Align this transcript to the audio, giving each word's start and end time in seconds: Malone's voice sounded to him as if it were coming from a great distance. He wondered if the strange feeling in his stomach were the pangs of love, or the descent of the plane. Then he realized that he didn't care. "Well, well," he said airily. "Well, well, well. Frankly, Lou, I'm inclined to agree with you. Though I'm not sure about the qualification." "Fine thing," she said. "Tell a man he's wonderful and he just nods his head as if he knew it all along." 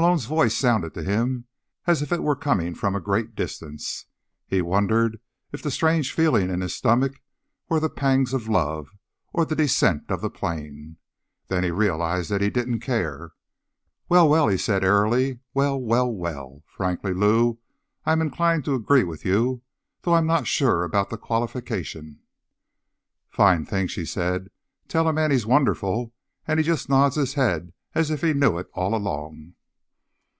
Malone's 0.00 0.26
voice 0.26 0.56
sounded 0.56 0.94
to 0.94 1.02
him 1.02 1.48
as 1.84 2.02
if 2.02 2.12
it 2.12 2.22
were 2.22 2.36
coming 2.36 2.72
from 2.72 2.94
a 2.94 3.00
great 3.00 3.34
distance. 3.34 4.06
He 4.46 4.62
wondered 4.62 5.18
if 5.50 5.60
the 5.60 5.72
strange 5.72 6.12
feeling 6.14 6.50
in 6.50 6.60
his 6.60 6.72
stomach 6.72 7.20
were 7.68 7.80
the 7.80 7.90
pangs 7.90 8.32
of 8.32 8.46
love, 8.48 8.96
or 9.32 9.44
the 9.44 9.56
descent 9.56 10.04
of 10.08 10.20
the 10.20 10.30
plane. 10.30 10.98
Then 11.48 11.64
he 11.64 11.72
realized 11.72 12.30
that 12.30 12.40
he 12.40 12.48
didn't 12.48 12.78
care. 12.78 13.32
"Well, 14.08 14.28
well," 14.28 14.46
he 14.46 14.56
said 14.56 14.84
airily. 14.84 15.40
"Well, 15.52 15.80
well, 15.80 16.12
well. 16.14 16.62
Frankly, 16.68 17.12
Lou, 17.12 17.58
I'm 18.06 18.22
inclined 18.22 18.64
to 18.66 18.76
agree 18.76 19.02
with 19.02 19.24
you. 19.24 19.62
Though 20.02 20.14
I'm 20.14 20.28
not 20.28 20.46
sure 20.46 20.84
about 20.84 21.10
the 21.10 21.18
qualification." 21.18 22.20
"Fine 23.30 23.64
thing," 23.64 23.88
she 23.88 24.04
said. 24.06 24.50
"Tell 24.86 25.08
a 25.08 25.12
man 25.12 25.32
he's 25.32 25.44
wonderful 25.44 26.14
and 26.46 26.60
he 26.60 26.62
just 26.64 26.88
nods 26.88 27.16
his 27.16 27.34
head 27.34 27.72
as 27.96 28.12
if 28.12 28.20
he 28.20 28.32
knew 28.32 28.58
it 28.58 28.70
all 28.74 28.94
along." 28.94 29.54